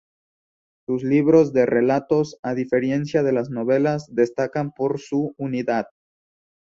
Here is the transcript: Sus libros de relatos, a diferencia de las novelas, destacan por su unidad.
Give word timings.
Sus 0.87 1.03
libros 1.03 1.53
de 1.53 1.67
relatos, 1.67 2.39
a 2.41 2.55
diferencia 2.55 3.21
de 3.21 3.33
las 3.33 3.51
novelas, 3.51 4.07
destacan 4.09 4.71
por 4.73 4.99
su 4.99 5.35
unidad. 5.37 5.89